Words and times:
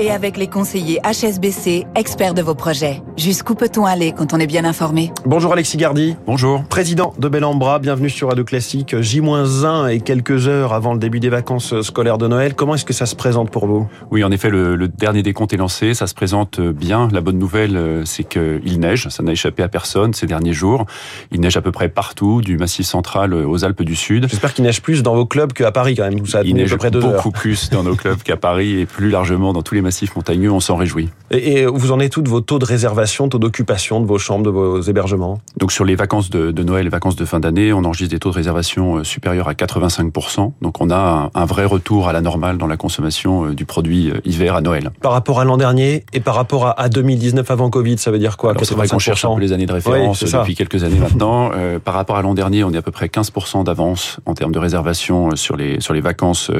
Et 0.00 0.12
avec 0.12 0.36
les 0.36 0.46
conseillers 0.46 1.00
HSBC, 1.04 1.84
experts 1.96 2.34
de 2.34 2.40
vos 2.40 2.54
projets. 2.54 3.02
Jusqu'où 3.16 3.56
peut-on 3.56 3.84
aller 3.84 4.12
quand 4.12 4.32
on 4.32 4.38
est 4.38 4.46
bien 4.46 4.64
informé? 4.64 5.10
Bonjour 5.26 5.52
Alexis 5.52 5.76
Gardy. 5.76 6.14
Bonjour. 6.24 6.62
Président 6.62 7.14
de 7.18 7.28
Bellambra, 7.28 7.80
bienvenue 7.80 8.08
sur 8.08 8.28
Radio 8.28 8.44
Classique. 8.44 8.94
J-1 8.96 9.90
et 9.90 9.98
quelques 9.98 10.46
heures 10.46 10.72
avant 10.72 10.92
le 10.92 11.00
début 11.00 11.18
des 11.18 11.30
vacances 11.30 11.80
scolaires 11.80 12.16
de 12.16 12.28
Noël. 12.28 12.54
Comment 12.54 12.76
est-ce 12.76 12.84
que 12.84 12.92
ça 12.92 13.06
se 13.06 13.16
présente 13.16 13.50
pour 13.50 13.66
vous? 13.66 13.88
Oui, 14.12 14.22
en 14.22 14.30
effet, 14.30 14.50
le, 14.50 14.76
le, 14.76 14.86
dernier 14.86 15.24
décompte 15.24 15.52
est 15.52 15.56
lancé. 15.56 15.94
Ça 15.94 16.06
se 16.06 16.14
présente 16.14 16.60
bien. 16.60 17.08
La 17.10 17.20
bonne 17.20 17.38
nouvelle, 17.38 18.02
c'est 18.04 18.22
qu'il 18.22 18.78
neige. 18.78 19.08
Ça 19.08 19.24
n'a 19.24 19.32
échappé 19.32 19.64
à 19.64 19.68
personne 19.68 20.14
ces 20.14 20.28
derniers 20.28 20.52
jours. 20.52 20.86
Il 21.32 21.40
neige 21.40 21.56
à 21.56 21.60
peu 21.60 21.72
près 21.72 21.88
partout, 21.88 22.40
du 22.40 22.56
Massif 22.56 22.86
central 22.86 23.34
aux 23.34 23.64
Alpes 23.64 23.82
du 23.82 23.96
Sud. 23.96 24.28
J'espère 24.30 24.54
qu'il 24.54 24.62
neige 24.62 24.80
plus 24.80 25.02
dans 25.02 25.16
vos 25.16 25.26
clubs 25.26 25.52
qu'à 25.52 25.72
Paris 25.72 25.96
quand 25.96 26.08
même. 26.08 26.24
Ça 26.24 26.42
il 26.44 26.54
neige 26.54 26.72
à 26.72 26.76
peu 26.76 26.78
près 26.78 26.90
deux 26.92 27.00
beaucoup 27.00 27.32
plus 27.32 27.68
dans 27.70 27.82
nos 27.82 27.96
clubs 27.96 28.22
qu'à 28.22 28.36
Paris 28.36 28.78
et 28.78 28.86
plus 28.86 29.10
largement 29.10 29.52
dans 29.52 29.62
tous 29.62 29.74
les 29.74 29.87
massifs 29.88 30.14
montagneux. 30.14 30.52
On 30.52 30.60
s'en 30.60 30.76
réjouit. 30.76 31.08
Et, 31.30 31.60
et, 31.60 31.66
vous 31.66 31.92
en 31.92 32.00
êtes 32.00 32.12
tous 32.12 32.22
de 32.22 32.28
vos 32.28 32.42
taux 32.42 32.58
de 32.58 32.64
réservation, 32.66 33.28
taux 33.28 33.38
d'occupation 33.38 34.00
de 34.00 34.06
vos 34.06 34.18
chambres, 34.18 34.44
de 34.44 34.50
vos 34.50 34.80
hébergements? 34.82 35.40
Donc 35.56 35.72
sur 35.72 35.84
les 35.84 35.96
vacances 35.96 36.28
de, 36.28 36.50
de 36.50 36.62
Noël, 36.62 36.84
les 36.84 36.90
vacances 36.90 37.16
de 37.16 37.24
fin 37.24 37.40
d'année, 37.40 37.72
on 37.72 37.84
enregistre 37.84 38.14
des 38.14 38.18
taux 38.18 38.30
de 38.30 38.34
réservation 38.34 39.02
supérieurs 39.02 39.48
à 39.48 39.54
85%. 39.54 40.52
Donc 40.60 40.80
on 40.80 40.90
a 40.90 41.30
un, 41.34 41.40
un 41.40 41.44
vrai 41.46 41.64
retour 41.64 42.08
à 42.08 42.12
la 42.12 42.20
normale 42.20 42.58
dans 42.58 42.66
la 42.66 42.76
consommation 42.76 43.50
du 43.50 43.64
produit 43.64 44.12
hiver 44.24 44.54
à 44.54 44.60
Noël. 44.60 44.90
Par 45.00 45.12
rapport 45.12 45.40
à 45.40 45.44
l'an 45.44 45.56
dernier 45.56 46.04
et 46.12 46.20
par 46.20 46.34
rapport 46.34 46.66
à, 46.66 46.80
à 46.80 46.88
2019 46.88 47.50
avant 47.50 47.70
Covid, 47.70 47.96
ça 47.98 48.10
veut 48.10 48.18
dire 48.18 48.36
quoi? 48.36 48.54
C'est 48.62 48.74
vrai 48.74 48.88
qu'on 48.88 48.98
cherche 48.98 49.24
un 49.24 49.34
peu 49.34 49.40
les 49.40 49.52
années 49.52 49.66
de 49.66 49.72
référence 49.72 50.22
oui, 50.22 50.30
depuis 50.32 50.54
quelques 50.54 50.84
années 50.84 50.98
maintenant. 50.98 51.50
Euh, 51.54 51.78
par 51.78 51.94
rapport 51.94 52.16
à 52.16 52.22
l'an 52.22 52.34
dernier, 52.34 52.64
on 52.64 52.72
est 52.72 52.76
à 52.76 52.82
peu 52.82 52.90
près 52.90 53.06
15% 53.06 53.64
d'avance 53.64 54.20
en 54.26 54.34
termes 54.34 54.52
de 54.52 54.58
réservation 54.58 55.34
sur 55.36 55.56
les 55.56 55.80
sur 55.80 55.94
les 55.94 56.00
vacances 56.00 56.50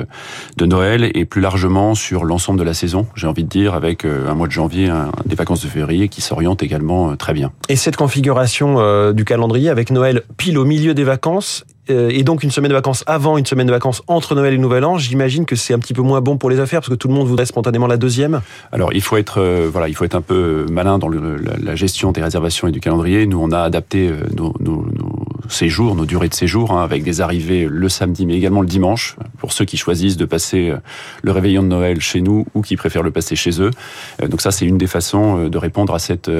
de 0.56 0.66
Noël 0.66 1.10
et 1.14 1.24
plus 1.24 1.40
largement 1.40 1.94
sur 1.94 2.24
l'ensemble 2.24 2.58
de 2.58 2.64
la 2.64 2.74
saison. 2.74 3.06
J'ai 3.18 3.26
envie 3.26 3.44
de 3.44 3.48
dire 3.48 3.74
avec 3.74 4.04
un 4.04 4.34
mois 4.34 4.46
de 4.46 4.52
janvier, 4.52 4.88
un, 4.88 5.10
des 5.26 5.34
vacances 5.34 5.62
de 5.62 5.68
février 5.68 6.08
qui 6.08 6.20
s'orientent 6.20 6.62
également 6.62 7.16
très 7.16 7.34
bien. 7.34 7.52
Et 7.68 7.76
cette 7.76 7.96
configuration 7.96 8.76
euh, 8.78 9.12
du 9.12 9.24
calendrier 9.24 9.68
avec 9.68 9.90
Noël 9.90 10.22
pile 10.36 10.58
au 10.58 10.64
milieu 10.64 10.94
des 10.94 11.04
vacances 11.04 11.64
euh, 11.90 12.10
et 12.12 12.22
donc 12.22 12.42
une 12.42 12.50
semaine 12.50 12.68
de 12.68 12.74
vacances 12.74 13.02
avant, 13.06 13.38
une 13.38 13.46
semaine 13.46 13.66
de 13.66 13.72
vacances 13.72 14.02
entre 14.06 14.34
Noël 14.34 14.52
et 14.52 14.58
Nouvel 14.58 14.84
An, 14.84 14.98
j'imagine 14.98 15.46
que 15.46 15.56
c'est 15.56 15.72
un 15.72 15.78
petit 15.78 15.94
peu 15.94 16.02
moins 16.02 16.20
bon 16.20 16.36
pour 16.36 16.50
les 16.50 16.60
affaires 16.60 16.80
parce 16.80 16.90
que 16.90 16.94
tout 16.94 17.08
le 17.08 17.14
monde 17.14 17.26
voudrait 17.26 17.46
spontanément 17.46 17.86
la 17.86 17.96
deuxième. 17.96 18.40
Alors 18.72 18.92
il 18.92 19.00
faut 19.00 19.16
être 19.16 19.40
euh, 19.40 19.68
voilà, 19.72 19.88
il 19.88 19.94
faut 19.94 20.04
être 20.04 20.14
un 20.14 20.20
peu 20.20 20.66
malin 20.70 20.98
dans 20.98 21.08
le, 21.08 21.36
la, 21.36 21.56
la, 21.56 21.76
gestion 21.76 22.12
des 22.12 22.20
réservations 22.20 22.68
et 22.68 22.72
du 22.72 22.80
calendrier. 22.80 23.26
Nous 23.26 23.40
on 23.40 23.50
a 23.52 23.60
adapté 23.60 24.08
euh, 24.08 24.16
nos, 24.36 24.54
nos, 24.60 24.86
nos 24.94 25.48
séjours, 25.48 25.94
nos 25.94 26.04
durées 26.04 26.28
de 26.28 26.34
séjour 26.34 26.72
hein, 26.72 26.82
avec 26.82 27.02
des 27.04 27.20
arrivées 27.20 27.66
le 27.68 27.88
samedi 27.88 28.26
mais 28.26 28.34
également 28.34 28.60
le 28.60 28.66
dimanche 28.66 29.16
pour 29.48 29.54
ceux 29.54 29.64
qui 29.64 29.78
choisissent 29.78 30.18
de 30.18 30.26
passer 30.26 30.72
le 31.22 31.32
réveillon 31.32 31.62
de 31.62 31.68
Noël 31.68 32.02
chez 32.02 32.20
nous 32.20 32.46
ou 32.54 32.60
qui 32.60 32.76
préfèrent 32.76 33.02
le 33.02 33.10
passer 33.10 33.34
chez 33.34 33.62
eux. 33.62 33.70
Donc 34.28 34.42
ça 34.42 34.50
c'est 34.50 34.66
une 34.66 34.76
des 34.76 34.86
façons 34.86 35.48
de 35.48 35.58
répondre 35.58 35.94
à 35.94 35.98
cette 35.98 36.30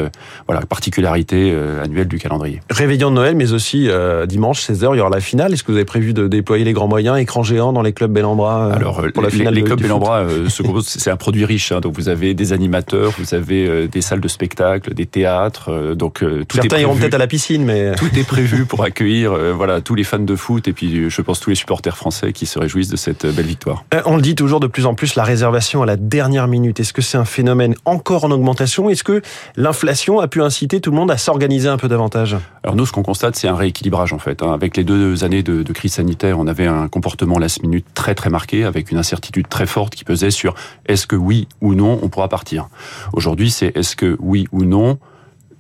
voilà 0.47 0.61
particularité 0.67 1.57
annuelle 1.83 2.09
du 2.09 2.19
calendrier. 2.19 2.61
Réveillon 2.69 3.09
de 3.09 3.15
Noël 3.15 3.35
mais 3.35 3.53
aussi 3.53 3.89
dimanche 4.29 4.61
16h 4.61 4.91
il 4.95 4.99
y 4.99 5.01
aura 5.01 5.09
la 5.09 5.21
finale 5.21 5.55
est-ce 5.55 5.63
que 5.63 5.73
vous 5.73 5.79
avez 5.79 5.87
prévu 5.87 6.13
de 6.13 6.29
déployer 6.29 6.65
les 6.65 6.75
grands 6.75 6.89
moyens, 6.89 7.19
écran 7.19 7.43
géant 7.43 7.73
dans 7.73 7.83
les 7.83 7.93
clubs 7.93 8.13
Bellambra 8.13 8.73
Alors, 8.73 9.03
pour 9.15 9.23
la 9.23 9.31
finale 9.31 9.55
les, 9.55 9.61
les 9.61 9.67
clubs 9.67 9.81
Bellambra 9.81 10.19
euh, 10.21 10.49
c'est 10.83 11.11
un 11.11 11.17
produit 11.17 11.45
riche. 11.45 11.73
Hein, 11.73 11.81
donc, 11.81 11.95
vous 11.95 12.09
avez 12.09 12.35
des 12.35 12.53
animateurs, 12.53 13.13
vous 13.19 13.35
avez 13.35 13.67
euh, 13.67 13.89
des 13.89 14.01
salles 14.01 14.21
de 14.21 14.29
spectacle, 14.29 14.95
des 14.95 15.07
théâtres. 15.07 15.71
Euh, 15.71 15.95
donc, 15.95 16.21
tout 16.21 16.57
Certains 16.57 16.79
est 16.79 16.83
iront 16.83 16.97
peut-être 16.97 17.15
à 17.15 17.19
la 17.19 17.27
piscine, 17.27 17.65
mais 17.65 17.95
tout 17.95 18.11
est 18.17 18.27
prévu 18.27 18.65
pour 18.69 18.83
accueillir, 18.85 19.35
voilà, 19.55 19.81
tous 19.81 19.95
les 19.95 20.05
fans 20.05 20.19
de 20.19 20.37
foot 20.37 20.69
et 20.69 20.73
puis, 20.73 21.11
je 21.11 21.23
pense, 21.23 21.41
tous 21.41 21.51
les 21.51 21.57
supporters 21.57 21.97
français 21.97 22.33
qui 22.33 22.47
se 22.47 22.59
réjouissent 22.59 22.89
de 22.91 22.97
cette 22.99 23.25
belle 23.27 23.47
victoire. 23.47 23.85
On 24.05 24.17
le 24.17 24.23
dit 24.23 24.35
toujours 24.35 24.61
de 24.61 24.67
plus 24.67 24.85
en 24.85 24.95
plus, 24.95 25.15
la 25.15 25.25
réservation 25.25 25.83
à 25.83 25.87
la 25.87 25.97
dernière 25.97 26.49
minute. 26.49 26.81
Est-ce 26.81 26.93
que 26.93 27.03
c'est 27.03 27.17
un 27.17 27.25
phénomène 27.25 27.75
encore 27.85 28.25
en 28.25 28.31
augmentation? 28.31 28.91
Est-ce 28.91 29.05
que 29.05 29.23
l'inflation 29.57 30.21
a 30.21 30.29
pu 30.29 30.43
inciter 30.43 30.81
tout 30.81 30.91
le 30.91 30.97
monde 30.97 31.11
à 31.11 31.17
s'organiser 31.17 31.69
un 31.69 31.79
peu 31.79 31.89
davantage? 31.89 32.37
Alors 32.63 32.77
nous, 32.77 32.85
ce 32.85 32.93
qu'on 32.93 33.03
constate, 33.03 33.37
c'est 33.37 33.49
un 33.49 33.57
rééquilibrage 33.57 34.13
en 34.13 34.19
fait. 34.19 34.43
Hein. 34.43 34.53
Avec 34.53 34.77
les 34.77 34.85
deux 34.85 35.25
années 35.25 35.43
de, 35.43 35.63
de 35.63 35.73
crise 35.73 35.95
sanitaire, 35.95 36.39
on 36.39 36.47
avait 36.47 36.67
un 36.67 36.89
comportement 36.89 37.39
last 37.39 37.63
minute 37.63 37.87
très 37.95 38.15
très 38.15 38.31
marqué, 38.31 38.65
avec 38.65 38.91
une 38.91 38.99
incertitude 38.99 39.49
très 39.49 39.67
forte 39.67 39.95
qui 39.95 40.05
pesait 40.05 40.31
sur 40.31 40.55
est-ce 40.87 41.07
que 41.07 41.17
oui 41.17 41.49
ou 41.61 41.75
non 41.75 41.99
on 42.03 42.09
pourra 42.09 42.29
partir. 42.29 42.69
Aujourd'hui, 43.13 43.51
c'est 43.51 43.77
est-ce 43.77 43.97
que 43.97 44.17
oui 44.21 44.47
ou 44.53 44.65
non 44.65 44.99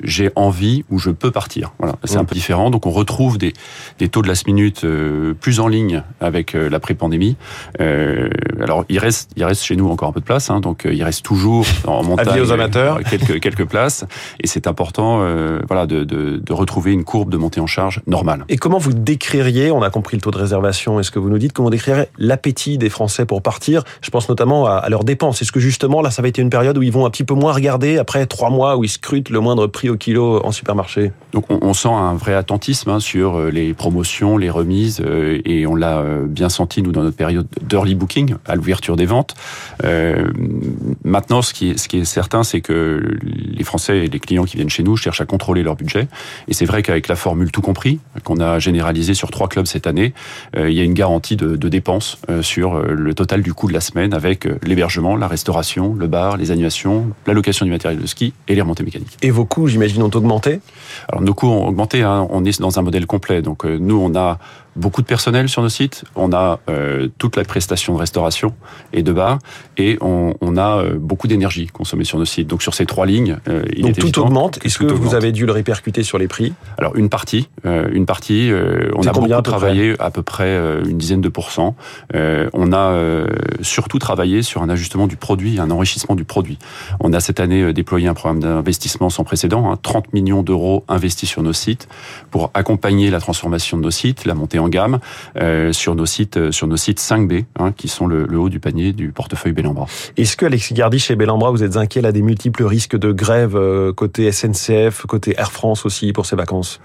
j'ai 0.03 0.31
envie 0.37 0.85
ou 0.91 0.99
je 0.99 1.11
peux 1.11 1.31
partir. 1.31 1.73
Voilà, 1.79 1.97
c'est 2.05 2.17
un 2.17 2.25
peu 2.25 2.35
différent. 2.35 2.71
Donc 2.71 2.87
on 2.87 2.91
retrouve 2.91 3.39
des, 3.39 3.53
des 3.99 4.09
taux 4.09 4.23
de 4.23 4.29
last 4.29 4.47
minute 4.47 4.85
euh, 4.85 5.35
plus 5.35 5.61
en 5.61 5.69
ligne 5.69 6.03
avec 6.21 6.55
euh, 6.55 6.69
l'après-pandémie. 6.69 7.37
Euh, 7.81 8.29
alors 8.61 8.85
il 8.89 8.99
reste, 8.99 9.31
il 9.37 9.45
reste 9.45 9.63
chez 9.63 9.77
nous 9.77 9.89
encore 9.89 10.09
un 10.09 10.13
peu 10.13 10.21
de 10.21 10.25
place, 10.25 10.51
hein, 10.51 10.61
donc 10.61 10.87
il 10.91 11.03
reste 11.03 11.25
toujours 11.25 11.67
en 11.87 12.03
montagne 12.05 12.41
aux 12.41 12.53
amateurs. 12.53 13.01
quelques 13.09 13.41
quelques 13.49 13.67
places. 13.67 14.05
Et 14.41 14.47
c'est 14.47 14.67
important, 14.67 15.19
voilà, 15.67 15.87
de, 15.87 16.05
de, 16.05 16.37
de, 16.37 16.53
retrouver 16.53 16.93
une 16.93 17.05
courbe 17.05 17.31
de 17.31 17.37
montée 17.37 17.61
en 17.61 17.67
charge 17.67 18.01
normale. 18.07 18.45
Et 18.49 18.57
comment 18.57 18.79
vous 18.79 18.93
décririez, 18.93 19.71
on 19.71 19.83
a 19.83 19.91
compris 19.91 20.17
le 20.17 20.21
taux 20.21 20.31
de 20.31 20.39
réservation, 20.39 21.01
est-ce 21.01 21.11
que 21.11 21.19
vous 21.19 21.29
nous 21.29 21.39
dites 21.39 21.53
comment 21.53 21.71
décririez 21.71 22.07
l'appétit 22.19 22.79
des 22.79 22.91
Français 22.91 23.27
pour 23.27 23.43
partir? 23.43 23.85
Je 24.01 24.11
pense 24.11 24.29
notamment 24.29 24.67
à, 24.67 24.75
à 24.75 24.89
leurs 24.89 25.05
dépenses. 25.05 25.43
Est-ce 25.43 25.53
que 25.53 25.61
justement 25.61 26.03
là, 26.03 26.11
ça 26.11 26.23
va 26.23 26.29
être 26.29 26.39
une 26.39 26.51
période 26.51 26.77
où 26.79 26.83
ils 26.83 26.93
vont 26.93 27.07
un 27.07 27.11
petit 27.11 27.25
peu 27.25 27.35
moins 27.35 27.53
regarder 27.53 27.99
après 27.99 28.27
trois 28.27 28.51
mois 28.51 28.77
où 28.77 28.85
ils 28.85 28.89
scrutent 28.89 29.31
le 29.31 29.41
moindre 29.41 29.67
prix 29.67 29.88
au 29.91 29.97
kilo 29.97 30.45
en 30.45 30.53
supermarché 30.53 31.13
Donc 31.33 31.51
on, 31.51 31.59
on 31.63 31.75
sent 31.75 31.89
un 31.89 32.15
vrai 32.15 32.35
attentisme 32.35 32.91
hein, 32.91 33.01
sur 33.01 33.41
les 33.51 33.75
promotions, 33.75 34.37
les 34.37 34.51
remises, 34.51 35.03
euh, 35.05 35.41
et 35.45 35.67
on 35.67 35.75
l'a 35.75 36.03
bien 36.27 36.49
senti 36.49 36.83
nous 36.83 36.93
dans 36.93 37.03
notre 37.03 37.17
période 37.17 37.47
d'early 37.63 37.95
booking 37.95 38.35
à 38.47 38.55
l'ouverture 38.55 38.97
des 38.97 39.07
ventes. 39.07 39.35
Euh, 39.85 40.29
maintenant, 41.05 41.43
ce 41.43 41.53
qui 41.53 41.71
est, 41.71 41.79
ce 41.79 41.89
qui 41.89 41.99
est 41.99 42.05
certain, 42.05 42.43
c'est 42.43 42.61
que 42.61 43.03
les 43.23 43.65
Français 43.65 43.99
et 43.99 44.09
les 44.09 44.21
clients 44.21 44.45
qui 44.45 44.57
viennent 44.57 44.71
chez 44.71 44.83
nous 44.83 44.97
cherchent 44.97 45.21
à 45.21 45.27
contrôler 45.27 45.63
leur 45.63 45.77
budget, 45.77 46.09
et 46.49 46.55
c'est 46.55 46.67
vrai 46.67 46.83
qu'avec 46.83 47.09
la 47.09 47.17
formule 47.17 47.51
tout 47.51 47.63
compris 47.63 48.01
qu'on 48.25 48.41
a 48.41 48.59
généralisée 48.59 49.15
sur 49.15 49.31
trois 49.31 49.49
clubs 49.49 49.67
cette 49.67 49.87
année, 49.87 50.13
euh, 50.57 50.71
il 50.71 50.77
y 50.77 50.81
a 50.81 50.85
une 50.85 50.95
garantie 50.95 51.37
de, 51.37 51.57
de 51.57 51.69
dépenses 51.69 52.19
euh, 52.29 52.43
sur 52.43 52.79
le 52.79 53.15
total 53.15 53.43
du 53.43 53.55
coût 53.55 53.69
de 53.69 53.73
la 53.73 53.81
semaine 53.81 54.15
avec 54.15 54.49
l'hébergement, 54.63 55.17
la 55.17 55.29
restauration, 55.29 55.95
le 55.95 56.07
bar, 56.07 56.37
les 56.37 56.51
animations, 56.51 57.11
la 57.27 57.33
location 57.33 57.65
du 57.65 57.73
matériel 57.73 58.01
de 58.01 58.07
ski 58.07 58.33
et 58.49 58.55
les 58.55 58.61
remontées 58.61 58.85
mécaniques. 58.85 59.17
Et 59.23 59.31
vos 59.31 59.45
coûts, 59.45 59.67
j'imagine, 59.87 60.03
ont 60.03 60.11
augmenté? 60.15 60.61
Alors 61.09 61.23
nos 61.23 61.35
coûts 61.35 61.47
ont 61.47 61.67
augmenté. 61.67 62.03
Hein. 62.03 62.27
On 62.31 62.45
est 62.45 62.61
dans 62.61 62.79
un 62.79 62.83
modèle 62.83 63.07
complet. 63.07 63.43
Donc 63.43 63.65
euh, 63.65 63.79
nous, 63.79 63.97
on 63.97 64.15
a 64.17 64.39
beaucoup 64.79 65.03
de 65.03 65.07
personnel 65.07 65.49
sur 65.49 65.63
nos 65.63 65.69
sites, 65.69 66.05
on 66.15 66.33
a 66.33 66.61
euh, 66.71 67.09
toute 67.19 67.37
la 67.37 67.45
prestation 67.45 67.95
de 67.95 67.99
restauration 67.99 68.55
et 68.93 69.03
de 69.03 69.13
bar, 69.13 69.39
et 69.77 69.99
on, 70.01 70.35
on 70.41 70.57
a 70.57 70.79
euh, 70.79 70.95
beaucoup 70.99 71.27
d'énergie 71.27 71.67
consommée 71.67 72.05
sur 72.05 72.19
nos 72.19 72.25
sites. 72.25 72.47
Donc 72.47 72.63
sur 72.63 72.75
ces 72.75 72.87
trois 72.87 73.07
lignes, 73.07 73.39
euh, 73.49 73.63
il 73.75 73.83
Donc 73.83 73.91
est 73.91 74.01
tout 74.01 74.07
évident 74.07 74.27
augmente. 74.27 74.59
Est-ce 74.65 74.79
que, 74.79 74.85
que 74.85 74.93
vous 74.93 75.15
avez 75.15 75.33
dû 75.33 75.47
le 75.47 75.53
répercuter 75.53 76.03
sur 76.03 76.19
les 76.19 76.29
prix? 76.29 76.53
Alors 76.79 76.97
une 76.97 77.09
partie, 77.09 77.49
euh, 77.67 77.89
une 77.93 78.07
partie. 78.07 78.51
On 78.95 79.07
a 79.07 79.13
beaucoup 79.13 79.43
travaillé 79.43 79.95
à 79.99 80.11
peu 80.11 80.23
près 80.23 80.57
une 80.85 80.99
dizaine 80.99 81.21
de 81.21 81.29
pourcents. 81.29 81.77
on 82.15 82.73
a 82.73 83.25
surtout 83.63 83.99
travaillé 83.99 84.43
sur 84.43 84.63
un 84.63 84.69
ajustement 84.69 85.07
du 85.07 85.17
produit, 85.17 85.59
un 85.59 85.71
enrichissement 85.71 86.15
du 86.15 86.25
produit. 86.25 86.59
On 87.01 87.13
a 87.13 87.21
cette 87.21 87.41
année 87.41 87.73
déployé 87.73 88.09
un 88.09 88.15
programme 88.15 88.41
d'investissement 88.41 89.11
sans 89.11 89.25
précédent, 89.25 89.71
hein, 89.71 89.79
30 89.81 90.13
millions 90.13 90.43
d'euros 90.43 90.85
investis 90.89 91.29
sur 91.29 91.43
nos 91.43 91.53
sites 91.53 91.89
pour 92.31 92.51
accompagner 92.55 93.11
la 93.11 93.21
transformation 93.21 93.77
de 93.77 93.83
nos 93.83 93.91
sites, 93.91 94.25
la 94.25 94.35
montée 94.35 94.59
en 94.59 94.68
gamme 94.69 94.99
euh, 95.37 95.73
sur 95.73 95.95
nos 95.95 96.07
sites 96.07 96.51
sur 96.51 96.67
nos 96.67 96.77
sites 96.77 97.01
5B 97.01 97.45
hein, 97.59 97.73
qui 97.73 97.89
sont 97.89 98.07
le, 98.07 98.27
le, 98.27 98.39
haut 98.39 98.49
du 98.49 98.61
panier 98.61 98.93
du 98.93 99.11
portefeuille 99.11 99.53
Bellambra. 99.53 99.87
Est-ce 100.17 100.37
que 100.37 100.47
Alexis 100.47 100.75
Gardy 100.75 100.99
chez 100.99 101.17
Bellambra 101.17 101.51
vous 101.51 101.63
êtes 101.63 101.77
inquiet 101.77 102.01
là 102.01 102.13
des 102.13 102.23
multiples 102.23 102.65
risques 102.65 102.97
de 102.97 103.13
grève 103.13 103.57
euh, 103.57 103.93
côté 103.93 104.31
SNCF, 104.31 105.07
côté 105.07 105.35
Air 105.39 105.53
France 105.53 105.85
aussi 105.87 106.13
pour 106.13 106.27
ces 106.27 106.37
vacances? 106.37 106.81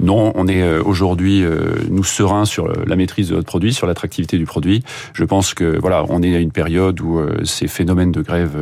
Non, 0.00 0.32
on 0.34 0.48
est 0.48 0.62
euh, 0.62 0.82
aujourd'hui 0.84 1.44
nous 1.90 2.04
sereins 2.04 2.44
sur 2.44 2.68
la 2.68 2.96
maîtrise 2.96 3.28
de 3.30 3.34
notre 3.34 3.46
produit, 3.46 3.72
sur 3.72 3.86
l'attractivité 3.86 4.38
du 4.38 4.44
produit. 4.44 4.82
Je 5.12 5.24
pense 5.24 5.54
que 5.54 5.78
voilà, 5.78 6.04
on 6.08 6.22
est 6.22 6.34
à 6.34 6.40
une 6.40 6.50
période 6.50 7.00
où 7.00 7.20
ces 7.44 7.68
phénomènes 7.68 8.12
de 8.12 8.20
grève 8.20 8.52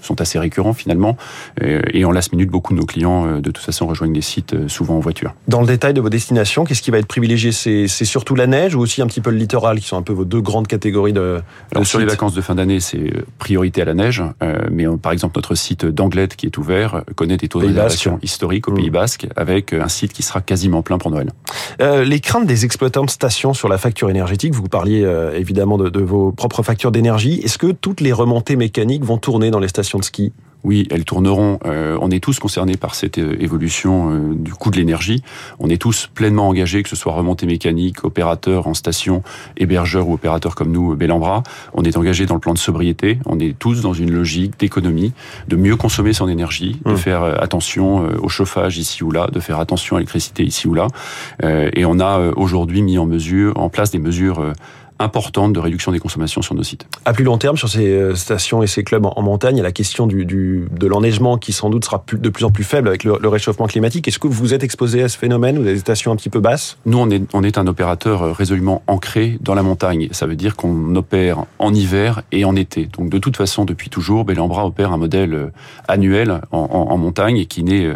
sont 0.00 0.20
assez 0.20 0.38
récurrents 0.38 0.72
finalement 0.72 1.16
et 1.60 2.04
en 2.04 2.12
last 2.12 2.32
minute 2.32 2.50
beaucoup 2.50 2.74
de 2.74 2.78
nos 2.78 2.86
clients 2.86 3.36
de 3.36 3.50
toute 3.50 3.58
façon 3.58 3.86
rejoignent 3.86 4.12
des 4.12 4.20
sites 4.20 4.68
souvent 4.68 4.96
en 4.96 5.00
voiture. 5.00 5.34
Dans 5.48 5.60
le 5.60 5.66
détail 5.66 5.94
de 5.94 6.00
vos 6.00 6.10
destinations, 6.10 6.64
qu'est-ce 6.64 6.82
qui 6.82 6.90
va 6.90 6.98
être 6.98 7.06
privilégié? 7.06 7.52
C'est 7.52 8.04
surtout 8.22 8.36
la 8.36 8.46
neige 8.46 8.76
ou 8.76 8.80
aussi 8.80 9.02
un 9.02 9.08
petit 9.08 9.20
peu 9.20 9.30
le 9.30 9.36
littoral, 9.36 9.80
qui 9.80 9.88
sont 9.88 9.96
un 9.96 10.02
peu 10.02 10.12
vos 10.12 10.24
deux 10.24 10.40
grandes 10.40 10.68
catégories 10.68 11.12
de. 11.12 11.20
de 11.20 11.42
Alors, 11.72 11.84
sur 11.84 11.98
les 11.98 12.04
vacances 12.04 12.34
de 12.34 12.40
fin 12.40 12.54
d'année, 12.54 12.78
c'est 12.78 13.12
priorité 13.38 13.82
à 13.82 13.84
la 13.84 13.94
neige, 13.94 14.22
euh, 14.44 14.58
mais 14.70 14.86
on, 14.86 14.96
par 14.96 15.10
exemple 15.10 15.32
notre 15.34 15.56
site 15.56 15.84
d'Anglette 15.84 16.36
qui 16.36 16.46
est 16.46 16.56
ouvert 16.56 17.02
connaît 17.16 17.36
des 17.36 17.48
taux 17.48 17.60
de 17.60 17.66
réservation 17.66 18.20
historiques 18.22 18.68
au. 18.68 18.74
Pays 18.74 18.90
Basque, 18.90 19.26
avec 19.34 19.72
un 19.72 19.88
site 19.88 20.12
qui 20.12 20.22
sera 20.22 20.40
quasiment 20.40 20.82
plein 20.82 20.98
pour 20.98 21.10
Noël. 21.10 21.32
Euh, 21.80 22.04
les 22.04 22.20
craintes 22.20 22.46
des 22.46 22.64
exploitants 22.64 23.04
de 23.04 23.10
stations 23.10 23.54
sur 23.54 23.68
la 23.68 23.76
facture 23.76 24.08
énergétique, 24.08 24.54
vous 24.54 24.68
parliez 24.68 25.02
euh, 25.02 25.36
évidemment 25.36 25.76
de, 25.76 25.88
de 25.88 26.00
vos 26.00 26.30
propres 26.30 26.62
factures 26.62 26.92
d'énergie. 26.92 27.40
Est-ce 27.42 27.58
que 27.58 27.72
toutes 27.72 28.00
les 28.00 28.12
remontées 28.12 28.54
mécaniques 28.54 29.04
vont 29.04 29.18
tourner 29.18 29.50
dans 29.50 29.58
les 29.58 29.68
stations 29.68 29.98
de 29.98 30.04
ski? 30.04 30.32
Oui, 30.64 30.86
elles 30.90 31.04
tourneront. 31.04 31.58
Euh, 31.66 31.98
on 32.00 32.10
est 32.10 32.20
tous 32.20 32.38
concernés 32.38 32.76
par 32.76 32.94
cette 32.94 33.18
euh, 33.18 33.36
évolution 33.40 34.12
euh, 34.12 34.34
du 34.34 34.52
coût 34.52 34.70
de 34.70 34.76
l'énergie. 34.76 35.22
On 35.58 35.68
est 35.68 35.80
tous 35.80 36.08
pleinement 36.14 36.48
engagés, 36.48 36.84
que 36.84 36.88
ce 36.88 36.94
soit 36.94 37.12
remontée 37.12 37.46
mécanique, 37.46 38.04
opérateur 38.04 38.68
en 38.68 38.74
station, 38.74 39.24
hébergeur 39.56 40.08
ou 40.08 40.14
opérateur 40.14 40.54
comme 40.54 40.70
nous, 40.70 40.94
Bellambra. 40.94 41.42
On 41.74 41.82
est 41.82 41.96
engagé 41.96 42.26
dans 42.26 42.34
le 42.34 42.40
plan 42.40 42.54
de 42.54 42.58
sobriété. 42.58 43.18
On 43.26 43.40
est 43.40 43.58
tous 43.58 43.82
dans 43.82 43.92
une 43.92 44.12
logique 44.12 44.58
d'économie, 44.60 45.12
de 45.48 45.56
mieux 45.56 45.74
consommer 45.74 46.12
son 46.12 46.28
énergie, 46.28 46.80
de 46.84 46.92
mmh. 46.92 46.96
faire 46.96 47.22
attention 47.42 48.06
au 48.22 48.28
chauffage 48.28 48.78
ici 48.78 49.02
ou 49.02 49.10
là, 49.10 49.26
de 49.32 49.40
faire 49.40 49.58
attention 49.58 49.96
à 49.96 49.98
l'électricité 49.98 50.44
ici 50.44 50.68
ou 50.68 50.74
là. 50.74 50.86
Et 51.42 51.84
on 51.84 51.98
a 52.00 52.30
aujourd'hui 52.36 52.82
mis 52.82 52.98
en 52.98 53.06
mesure, 53.06 53.58
en 53.58 53.68
place 53.68 53.90
des 53.90 53.98
mesures 53.98 54.52
importante 55.02 55.52
de 55.52 55.60
réduction 55.60 55.92
des 55.92 55.98
consommations 55.98 56.42
sur 56.42 56.54
nos 56.54 56.62
sites. 56.62 56.86
À 57.04 57.12
plus 57.12 57.24
long 57.24 57.38
terme, 57.38 57.56
sur 57.56 57.68
ces 57.68 57.86
euh, 57.86 58.14
stations 58.14 58.62
et 58.62 58.66
ces 58.66 58.84
clubs 58.84 59.04
en 59.04 59.22
montagne, 59.22 59.56
il 59.56 59.58
y 59.58 59.60
a 59.60 59.64
la 59.64 59.72
question 59.72 60.06
du, 60.06 60.24
du 60.24 60.66
de 60.70 60.86
l'enneigement 60.86 61.38
qui 61.38 61.52
sans 61.52 61.70
doute 61.70 61.84
sera 61.84 62.04
de 62.12 62.28
plus 62.28 62.44
en 62.44 62.50
plus 62.50 62.64
faible 62.64 62.88
avec 62.88 63.04
le, 63.04 63.12
réchauffement 63.28 63.66
climatique. 63.66 64.08
Est-ce 64.08 64.18
que 64.18 64.28
vous 64.28 64.54
êtes 64.54 64.62
exposé 64.62 65.02
à 65.02 65.08
ce 65.08 65.16
phénomène 65.16 65.58
ou 65.58 65.64
des 65.64 65.78
stations 65.78 66.12
un 66.12 66.16
petit 66.16 66.28
peu 66.28 66.40
basses? 66.40 66.76
Nous, 66.86 66.98
on 66.98 67.10
est, 67.10 67.22
on 67.34 67.42
est 67.42 67.58
un 67.58 67.66
opérateur 67.66 68.22
euh, 68.22 68.32
résolument 68.32 68.82
ancré 68.86 69.38
dans 69.40 69.54
la 69.54 69.62
montagne. 69.62 70.08
Ça 70.12 70.26
veut 70.26 70.36
dire 70.36 70.56
qu'on 70.56 70.94
opère 70.96 71.44
en 71.58 71.72
hiver 71.72 72.22
et 72.32 72.44
en 72.44 72.56
été. 72.56 72.86
Donc 72.86 73.08
de 73.08 73.18
toute 73.18 73.36
façon, 73.36 73.64
depuis 73.64 73.90
toujours, 73.90 74.24
Bellambra 74.24 74.66
opère 74.66 74.92
un 74.92 74.98
modèle 74.98 75.34
euh, 75.34 75.46
annuel 75.88 76.40
en, 76.50 76.58
en, 76.58 76.96
montagne 76.96 77.38
et 77.38 77.46
qui 77.46 77.64
n'est 77.64 77.90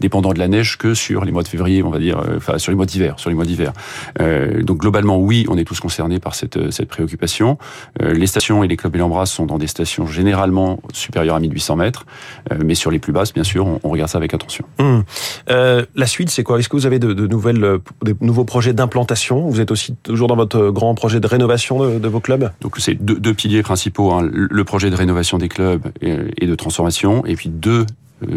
dépendant 0.00 0.32
de 0.32 0.38
la 0.38 0.48
neige 0.48 0.78
que 0.78 0.94
sur 0.94 1.24
les 1.24 1.32
mois 1.32 1.42
de 1.42 1.48
février, 1.48 1.82
on 1.82 1.90
va 1.90 1.98
dire, 1.98 2.22
enfin 2.36 2.58
sur 2.58 2.70
les 2.70 2.76
mois 2.76 2.86
d'hiver, 2.86 3.18
sur 3.18 3.30
les 3.30 3.36
mois 3.36 3.44
d'hiver. 3.44 3.72
Euh, 4.20 4.62
donc 4.62 4.78
globalement, 4.78 5.18
oui, 5.18 5.46
on 5.48 5.56
est 5.58 5.64
tous 5.64 5.80
concernés 5.80 6.20
par 6.20 6.34
cette 6.34 6.51
euh, 6.56 6.70
cette, 6.70 6.88
préoccupation. 6.88 7.58
Euh, 8.02 8.12
les 8.12 8.26
stations 8.26 8.64
et 8.64 8.68
les 8.68 8.76
clubs 8.76 8.94
et 8.96 9.26
sont 9.26 9.46
dans 9.46 9.58
des 9.58 9.66
stations 9.66 10.06
généralement 10.06 10.80
supérieures 10.92 11.36
à 11.36 11.40
1800 11.40 11.76
mètres, 11.76 12.06
euh, 12.50 12.58
mais 12.64 12.74
sur 12.74 12.90
les 12.90 12.98
plus 12.98 13.12
basses, 13.12 13.32
bien 13.32 13.44
sûr, 13.44 13.66
on, 13.82 13.88
regarde 13.88 14.10
ça 14.10 14.18
avec 14.18 14.34
attention. 14.34 14.64
Hum. 14.78 15.04
la 15.48 16.06
suite, 16.06 16.30
c'est 16.30 16.42
quoi? 16.42 16.58
Est-ce 16.58 16.68
que 16.68 16.76
vous 16.76 16.86
avez 16.86 16.98
de, 16.98 17.26
nouvelles, 17.26 17.78
des 18.02 18.14
nouveaux 18.20 18.44
projets 18.44 18.72
d'implantation? 18.72 19.48
Vous 19.48 19.60
êtes 19.60 19.70
aussi 19.70 19.94
toujours 20.02 20.28
dans 20.28 20.36
votre 20.36 20.70
grand 20.70 20.94
projet 20.94 21.20
de 21.20 21.26
rénovation 21.26 21.98
de, 21.98 22.08
vos 22.08 22.20
clubs? 22.20 22.50
Donc 22.60 22.76
c'est 22.78 22.94
deux, 22.94 23.34
piliers 23.34 23.62
principaux 23.62 24.12
hein. 24.12 24.28
le 24.32 24.64
projet 24.64 24.90
de 24.90 24.96
rénovation 24.96 25.38
des 25.38 25.48
clubs 25.48 25.82
et 26.00 26.46
de 26.46 26.54
transformation, 26.54 27.24
et 27.26 27.36
puis 27.36 27.48
deux 27.48 27.86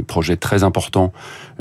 projet 0.07 0.37
très 0.37 0.63
important 0.63 1.13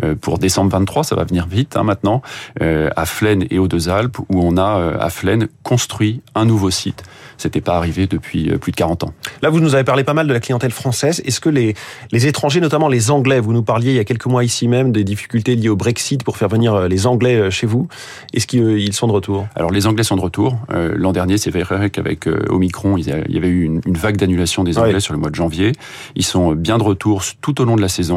euh, 0.02 0.14
pour 0.14 0.38
décembre 0.38 0.70
23, 0.70 1.04
ça 1.04 1.16
va 1.16 1.24
venir 1.24 1.46
vite 1.46 1.76
hein, 1.76 1.82
maintenant, 1.82 2.22
euh, 2.62 2.90
à 2.96 3.06
Flaine 3.06 3.46
et 3.50 3.58
aux 3.58 3.68
Deux 3.68 3.88
Alpes, 3.88 4.18
où 4.28 4.42
on 4.42 4.56
a 4.56 4.96
à 5.00 5.10
Flaine 5.10 5.48
construit 5.62 6.22
un 6.34 6.44
nouveau 6.44 6.70
site. 6.70 7.02
C'était 7.36 7.60
pas 7.60 7.76
arrivé 7.76 8.06
depuis 8.06 8.50
plus 8.58 8.70
de 8.70 8.76
40 8.76 9.04
ans. 9.04 9.12
Là, 9.42 9.50
vous 9.50 9.60
nous 9.60 9.74
avez 9.74 9.82
parlé 9.82 10.04
pas 10.04 10.14
mal 10.14 10.28
de 10.28 10.32
la 10.32 10.38
clientèle 10.38 10.70
française. 10.70 11.20
Est-ce 11.24 11.40
que 11.40 11.48
les, 11.48 11.74
les 12.12 12.26
étrangers, 12.26 12.60
notamment 12.60 12.88
les 12.88 13.10
Anglais, 13.10 13.40
vous 13.40 13.52
nous 13.52 13.64
parliez 13.64 13.90
il 13.90 13.96
y 13.96 14.00
a 14.00 14.04
quelques 14.04 14.26
mois 14.26 14.44
ici 14.44 14.68
même 14.68 14.92
des 14.92 15.02
difficultés 15.02 15.56
liées 15.56 15.68
au 15.68 15.76
Brexit 15.76 16.22
pour 16.22 16.36
faire 16.36 16.48
venir 16.48 16.88
les 16.88 17.06
Anglais 17.06 17.50
chez 17.50 17.66
vous. 17.66 17.88
Est-ce 18.32 18.46
qu'ils 18.46 18.92
sont 18.92 19.08
de 19.08 19.12
retour? 19.12 19.46
Alors 19.56 19.72
les 19.72 19.86
Anglais 19.86 20.04
sont 20.04 20.16
de 20.16 20.20
retour. 20.20 20.56
L'an 20.70 21.12
dernier, 21.12 21.38
c'est 21.38 21.50
vrai 21.50 21.90
qu'avec 21.90 22.28
Omicron, 22.48 22.96
il 22.96 23.08
y 23.08 23.36
avait 23.36 23.48
eu 23.48 23.64
une, 23.64 23.80
vague 23.86 24.16
d'annulation 24.16 24.62
des 24.62 24.78
Anglais 24.78 25.00
sur 25.00 25.12
le 25.12 25.18
mois 25.18 25.30
de 25.30 25.34
janvier. 25.34 25.72
Ils 26.14 26.24
sont 26.24 26.52
bien 26.52 26.78
de 26.78 26.84
retour 26.84 27.22
tout 27.40 27.60
au 27.60 27.64
long 27.64 27.76
de 27.76 27.82
la 27.82 27.88
saison. 27.88 28.13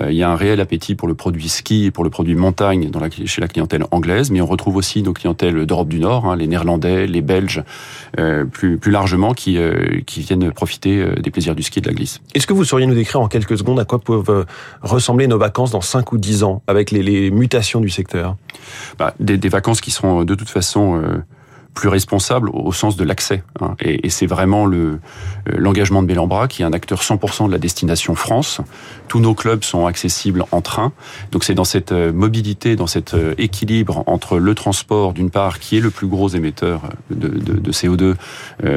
Euh, 0.00 0.10
il 0.10 0.16
y 0.16 0.22
a 0.22 0.30
un 0.30 0.36
réel 0.36 0.60
appétit 0.60 0.94
pour 0.94 1.08
le 1.08 1.14
produit 1.14 1.48
ski 1.48 1.86
et 1.86 1.90
pour 1.90 2.04
le 2.04 2.10
produit 2.10 2.34
montagne 2.34 2.90
dans 2.90 3.00
la, 3.00 3.08
chez 3.10 3.40
la 3.40 3.48
clientèle 3.48 3.84
anglaise, 3.90 4.30
mais 4.30 4.40
on 4.40 4.46
retrouve 4.46 4.76
aussi 4.76 5.02
nos 5.02 5.12
clientèles 5.12 5.66
d'Europe 5.66 5.88
du 5.88 6.00
Nord, 6.00 6.26
hein, 6.26 6.36
les 6.36 6.46
Néerlandais, 6.46 7.06
les 7.06 7.22
Belges, 7.22 7.62
euh, 8.18 8.44
plus, 8.44 8.78
plus 8.78 8.90
largement, 8.90 9.34
qui, 9.34 9.58
euh, 9.58 10.00
qui 10.06 10.20
viennent 10.20 10.52
profiter 10.52 11.04
des 11.22 11.30
plaisirs 11.30 11.54
du 11.54 11.62
ski 11.62 11.78
et 11.78 11.82
de 11.82 11.88
la 11.88 11.94
glisse. 11.94 12.20
Est-ce 12.34 12.46
que 12.46 12.52
vous 12.52 12.64
sauriez 12.64 12.86
nous 12.86 12.94
décrire 12.94 13.20
en 13.20 13.28
quelques 13.28 13.58
secondes 13.58 13.80
à 13.80 13.84
quoi 13.84 13.98
peuvent 13.98 14.46
ressembler 14.82 15.26
nos 15.26 15.38
vacances 15.38 15.70
dans 15.70 15.80
5 15.80 16.12
ou 16.12 16.18
10 16.18 16.42
ans, 16.42 16.62
avec 16.66 16.90
les, 16.90 17.02
les 17.02 17.30
mutations 17.30 17.80
du 17.80 17.90
secteur? 17.90 18.36
Bah, 18.98 19.14
des, 19.20 19.38
des, 19.38 19.48
vacances 19.48 19.80
qui 19.80 19.90
seront 19.90 20.24
de 20.24 20.34
toute 20.34 20.48
façon 20.48 21.00
plus 21.76 21.88
responsable 21.88 22.48
au 22.52 22.72
sens 22.72 22.96
de 22.96 23.04
l'accès. 23.04 23.44
Hein. 23.60 23.76
Et, 23.80 24.08
c'est 24.08 24.26
vraiment 24.26 24.64
le 24.64 24.98
euh, 25.48 25.56
l'engagement 25.58 26.02
de 26.02 26.08
Bellambra 26.08 26.48
qui 26.48 26.62
est 26.62 26.64
un 26.64 26.72
acteur 26.72 27.02
100% 27.02 27.46
de 27.46 27.52
la 27.52 27.58
destination 27.58 28.14
France. 28.14 28.62
Tous 29.08 29.20
nos 29.20 29.34
clubs 29.34 29.62
sont 29.62 29.86
accessibles 29.86 30.44
en 30.52 30.62
train. 30.62 30.92
Donc 31.32 31.44
c'est 31.44 31.54
dans 31.54 31.64
cette 31.64 31.92
euh, 31.92 32.12
mobilité, 32.12 32.76
dans 32.76 32.86
cet 32.86 33.12
euh, 33.12 33.34
équilibre 33.36 34.02
entre 34.06 34.38
le 34.38 34.54
transport 34.54 35.12
d'une 35.12 35.30
part 35.30 35.58
qui 35.58 35.76
est 35.76 35.80
le 35.80 35.90
plus 35.90 36.06
gros 36.06 36.30
émetteur 36.30 36.80
de, 37.10 37.28
de, 37.28 37.52
de 37.52 37.72
CO2 37.72 38.14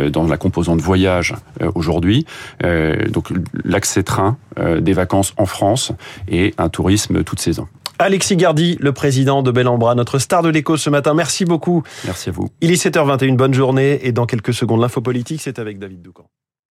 dans 0.10 0.28
la 0.28 0.38
composante 0.38 0.82
voyage 0.82 1.36
aujourd'hui. 1.76 2.26
Donc 2.62 3.30
l'accès 3.64 4.04
train, 4.04 4.38
des 4.80 4.94
vacances 4.94 5.34
en 5.38 5.46
France 5.46 5.94
et 6.28 6.54
un 6.58 6.68
tourisme 6.68 7.24
toute 7.24 7.40
saison. 7.40 7.68
Alexis 8.02 8.38
Gardy, 8.38 8.78
le 8.80 8.94
président 8.94 9.44
de 9.44 9.52
Bellambra, 9.52 9.94
notre 9.94 10.20
star 10.20 10.42
de 10.42 10.48
l'écho 10.48 10.78
ce 10.78 10.90
matin. 10.90 11.14
Merci 11.14 11.44
beaucoup. 11.44 11.84
Merci 12.06 12.30
à 12.30 12.32
vous. 12.32 12.48
Il 12.62 12.72
est 12.72 12.82
7h21, 12.82 13.36
bonne 13.36 13.54
journée. 13.54 14.00
Et 14.08 14.14
dans 14.14 14.26
quelques 14.26 14.54
secondes, 14.54 14.80
l'info 14.80 15.02
politique, 15.02 15.42
c'est 15.42 15.60
avec 15.60 15.80
David 15.80 16.02
Doucan. 16.02 16.30